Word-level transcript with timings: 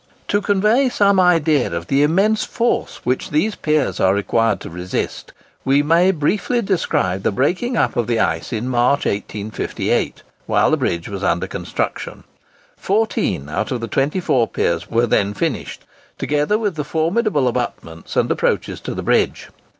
To 0.29 0.41
convey 0.41 0.89
some 0.89 1.19
idea 1.19 1.71
of 1.71 1.85
the 1.85 2.01
immense 2.01 2.43
force 2.43 3.01
which 3.03 3.29
these 3.29 3.53
piers 3.53 3.99
are 3.99 4.15
required 4.15 4.59
to 4.61 4.69
resist, 4.71 5.31
we 5.63 5.83
may 5.83 6.09
briefly 6.09 6.59
describe 6.63 7.21
the 7.21 7.31
breaking 7.31 7.77
up 7.77 7.95
of 7.95 8.07
the 8.07 8.19
ice 8.19 8.51
in 8.51 8.67
March, 8.67 9.05
1858, 9.05 10.23
while 10.47 10.71
the 10.71 10.77
bridge 10.77 11.07
was 11.07 11.23
under 11.23 11.45
construction. 11.45 12.23
Fourteen 12.75 13.47
out 13.47 13.69
of 13.71 13.79
the 13.79 13.87
twenty 13.87 14.19
four 14.19 14.47
piers 14.47 14.89
were 14.89 15.05
then 15.05 15.35
finished, 15.35 15.83
together 16.17 16.57
with 16.57 16.77
the 16.77 16.83
formidable 16.83 17.47
abutments 17.47 18.15
and 18.15 18.31
approaches 18.31 18.79
to 18.79 18.95
the 18.95 19.03
bridge. 19.03 19.49